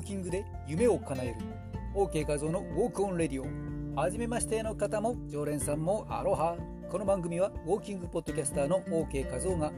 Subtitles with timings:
[0.00, 1.34] ーキングで夢を叶える。
[1.94, 4.00] OK 画像の Walk on Radio。
[4.00, 6.56] はじめましての方も常連さんもアロハ。
[6.90, 9.72] この番組はウォーキングポッドキャスターの OK 画像が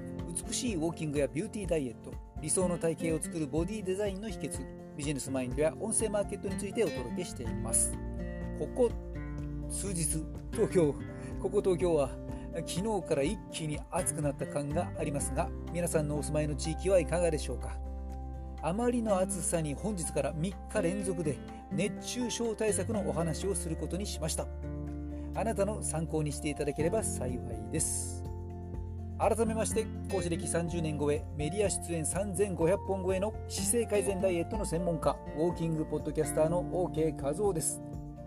[0.46, 2.12] 美しいウォーキングやビューティーダイエット。
[2.40, 4.64] 理想の体型を作るボディデザインの秘訣。
[4.96, 7.93] ビジネスマインドや音声マーケットについてお届けしています。
[8.59, 8.91] ここ
[9.68, 10.95] 数日東京。
[11.41, 12.11] ここ東京は
[12.66, 17.79] 昨日から一気に暑くなった感がありますが皆さんのお住まいの地域はいかがでしょうか？
[18.64, 21.36] あまりの暑さに本日から3日連続で
[21.72, 24.46] 熱中症対策のお話をすることにしました。
[25.34, 27.40] あなたの参考にしていただければ幸い
[27.72, 28.22] です。
[29.18, 37.81] 改めまして講師歴30年超えメディア出演3500本超えの姿勢改善ダイエットの専門家ウォーキングポッドキャスターの OK 和夫です。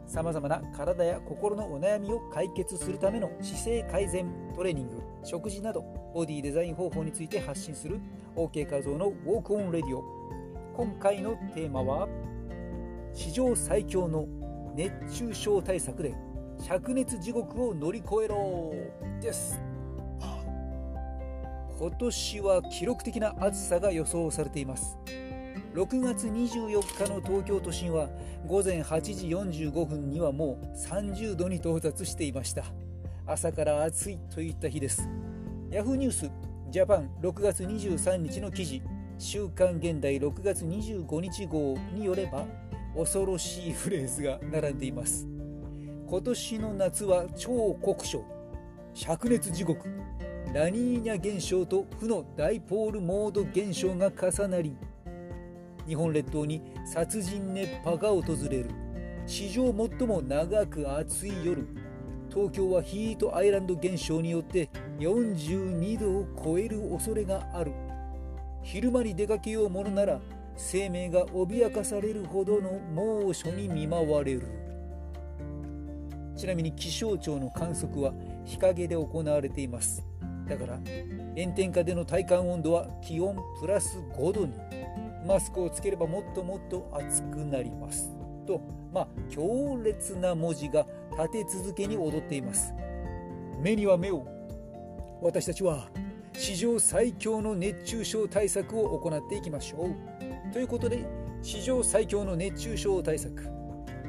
[0.05, 7.99] さまざまな体や心のお悩みを解決するための姿勢改善トレーニング食事などボディデザイン方法について発信する
[8.35, 10.03] OK 画像のウォークオンレディオ。
[10.75, 12.07] 今回のテーマは
[13.13, 14.27] 史上最強の
[14.75, 16.13] 熱中症対策で
[16.59, 18.73] 灼熱地獄を乗り越えろ
[19.21, 19.59] です。
[21.77, 24.97] 今年は記録的な暑さが予想されています。
[25.75, 28.07] 6月24日の東京都心は
[28.47, 29.27] 午前8時
[29.67, 32.63] 45分にはもう30度に到達していました。
[33.27, 35.09] 朝から暑いといった日です。
[35.71, 36.31] Yahoo ニュース
[36.71, 38.81] ジャパン6月23日の記事。
[39.17, 42.45] 週刊現代6月25日号によれば
[42.95, 45.27] 恐ろしいフレーズが並んでいます。
[46.07, 48.23] 今年の夏は超酷暑。
[48.93, 49.89] 灼熱地獄。
[50.53, 54.77] ラニーニャ現象と負のダイポールモード現象が重なり
[55.87, 58.69] 日本列島に殺人熱波が訪れる。
[59.27, 61.67] 史上最も長く暑い夜。
[62.29, 64.69] 東京はヒートアイランド現象によって
[64.99, 67.71] 42度を超える恐れがある。
[68.63, 70.19] 昼間に出かけようものなら
[70.57, 74.47] 生命が脅かされるほどの猛暑に見舞われる。
[76.35, 78.13] ちなみに気象庁の観測は
[78.43, 80.03] 日陰で行われています。
[80.47, 80.79] だから
[81.37, 84.53] 炎天下での体感温度は気温プラス5度に。
[85.25, 88.11] マスクをつければもっともっと暑くなります。
[88.45, 88.61] と
[88.93, 90.85] まあ強烈な文字が
[91.17, 92.73] 立て続けに踊っています。
[93.59, 94.27] 目には目を
[95.21, 95.87] 私たちは
[96.33, 100.53] 史上最強の熱中症対策を行っていきましょう。
[100.53, 101.05] ということで
[101.41, 103.49] 史上最強の熱中症対策。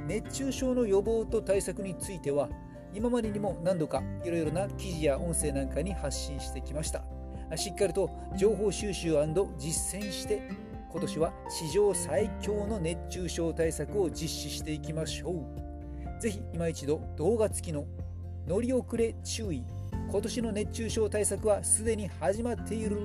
[0.07, 2.49] 熱中症の予防と対策については
[2.93, 7.05] 今までにも何度かいろいろな記事や音声なんかに発信してきました。
[7.57, 9.15] しっかりと情報収集
[9.59, 10.43] 実践して
[10.97, 16.23] 今年は史上最強の熱中症対策を実施していきましょう。
[16.23, 17.85] ぜひ今一度動画付きの
[18.47, 19.63] 乗り遅れ注意。
[20.11, 22.99] 今年の熱中症対策はすでに始まっている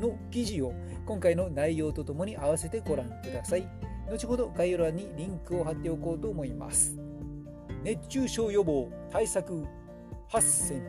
[0.00, 0.72] の記事を
[1.04, 3.68] 今回の内容とともに合わせてご覧ください。
[4.10, 6.96] 後ほど概要欄にリンクを貼っておこうと思います。
[7.84, 9.66] 熱中症予防対策
[10.30, 10.82] 8選。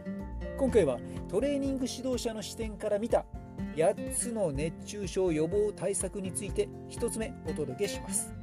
[0.57, 3.25] 今回はトレーニング指導者の視点から見た
[3.75, 8.33] 8つの熱中症予防対策について1つ目お届けします。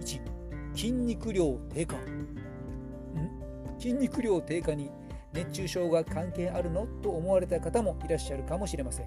[0.00, 0.20] 1
[0.74, 1.96] 筋肉量低下。
[1.96, 2.32] ん？
[3.78, 4.90] 筋肉量低下に
[5.32, 9.06] 熱中症が関係あるのと思われた方もいらっしゃるかもしれません。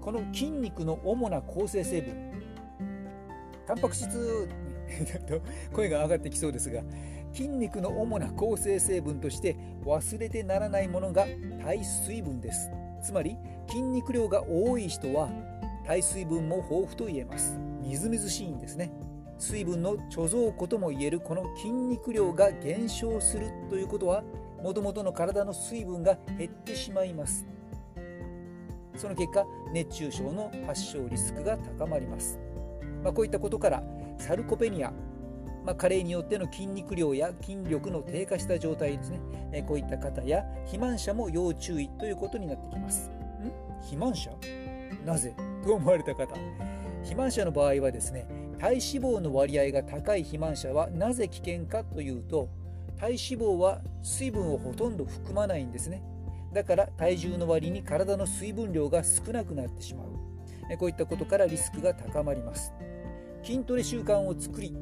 [0.00, 2.34] この筋肉の主な構成成分。
[3.66, 4.48] タンパク質
[5.72, 6.82] 声が上がってきそうですが
[7.32, 11.26] 筋肉の主な構成成分として忘れてならないものが
[11.62, 12.70] 体水分です。
[13.02, 13.36] つまり
[13.68, 15.28] 筋肉量が多い人は
[15.86, 17.58] 体水分も豊富と言えます。
[17.82, 18.92] みずみずしいんですね。
[19.38, 24.22] 水分の貯蔵庫とも言えるこの筋肉量が減少するということは
[24.62, 27.44] もともとの体の水分が減ってしまいます。
[28.96, 32.38] その結果熱中症の発症リスクが高まります、
[33.02, 33.82] まあ、こういったことから
[34.18, 34.92] サルコペニア
[35.64, 39.20] まあ、加齢によっての筋肉量や筋力の低下した状態ですね、
[39.50, 43.10] えこういった方や肥満者も要注意ということになってきます。
[43.80, 44.30] 肥満者？
[45.04, 45.34] なぜ？
[45.64, 46.34] と思われた方。
[47.02, 48.26] 肥満者の場合はですね
[48.58, 52.48] 体脂肪の割合が高い肥満者はなぜ危険かというと
[52.98, 56.02] 体脂肪は水分をほとんど含まないんですね。
[56.52, 60.06] だから体重の割に体の水分量が少なくなってしまう。
[60.78, 62.72] こういったことからリスクが高まります。
[63.42, 64.74] 筋トレ習慣を作り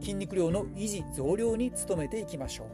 [0.00, 2.66] 筋肉量の維持増量に努めていきましょう。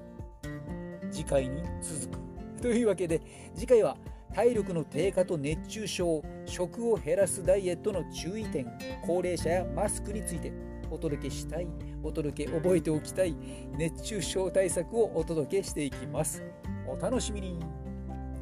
[1.11, 2.63] 次回に続く。
[2.63, 3.21] というわけで
[3.57, 3.97] 次回は
[4.35, 8.67] 体力の低下と熱中症食を減らすダイエットの注意点
[9.05, 10.53] 高齢者やマスクについて
[10.91, 11.67] お届けしたい
[12.03, 13.35] お届け覚えておきたい
[13.77, 16.43] 熱中症対策をお届けしていきます。
[16.87, 17.59] お楽しみに。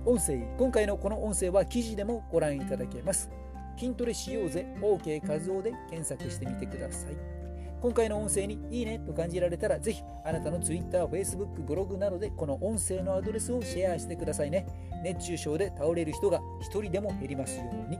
[0.04, 3.30] 音声今回のこの音声は記事でもご覧いただけます。
[3.78, 4.66] 筋トレしようぜ。
[4.82, 7.43] OK 和夫で検索してみてください。
[7.84, 14.66] 今回の音声にいいねと感じられたら、ぜひあなたの Twitter、Facebook、ブログなどでこの音声のアドレスをシェアしてくださいね。
[15.02, 17.98] 熱中症で倒れる人が一人でも減りますように。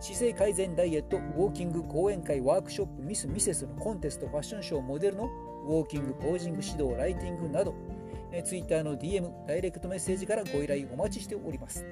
[0.00, 5.28] 姿勢改善ダイエット、ウォーキング、講演会、ワークショップ、ミス・ミセスのコンテスト、ファッションショー、モデルの
[5.66, 7.74] ウォーキング、ポージング指導、ライティングなど、
[8.42, 11.84] Twitter の DM、ダイレクトメッセージからご依頼お待ちしております。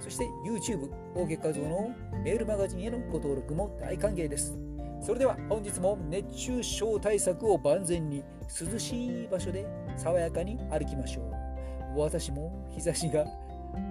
[0.00, 1.92] そして YouTube、大月画像の
[2.24, 4.71] メールマガジンへのご登録も大歓迎です。
[5.02, 9.66] それでは本日も熱中症対策を万全に涼しい場所で
[9.96, 11.98] 爽やかに歩きましょう。
[11.98, 13.26] 私も日差しが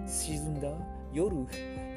[0.08, 0.70] 沈んだ
[1.12, 1.36] 夜、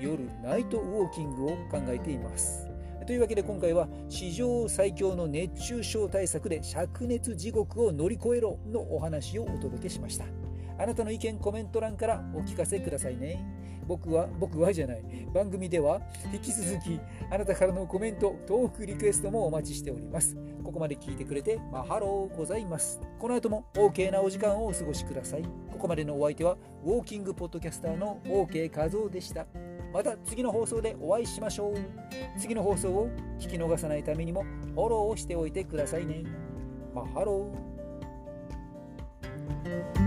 [0.00, 2.68] 夜ナイトウォーキングを考えています。
[3.06, 10.43] というわけで今回は史上最強の熱中症対策で灼熱地獄を乗り越えろのお話をお届けしました。
[10.78, 13.44] あなたの意見コメント欄からお聞かせくださいね。
[13.86, 15.02] 僕は、僕はじゃない。
[15.32, 16.00] 番組では
[16.32, 16.98] 引き続き
[17.30, 20.36] あなたからのコメント、トークリクエストもお待ちしております。
[20.62, 23.00] ここまで聞いてくれてマハローございます。
[23.18, 25.42] この後も OK なお時間をお過ごしください。
[25.42, 29.46] ここまでのお相手はウォーキングポッドキャスターの OK 和夫でした。
[29.92, 31.74] また次の放送でお会いしましょう。
[32.38, 34.44] 次の放送を聞き逃さないためにも
[34.74, 36.24] フォローをしておいてくださいね。
[36.94, 40.03] マハロー。